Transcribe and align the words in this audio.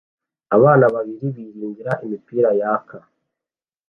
Abana 0.55 0.85
babiri 0.95 1.25
biringira 1.35 1.91
imipira 2.05 2.49
yaka 2.59 2.97